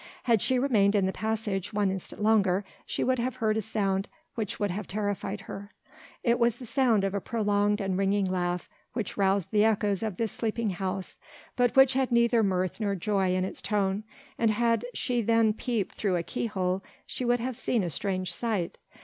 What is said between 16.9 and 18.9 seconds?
she would have seen a strange sight.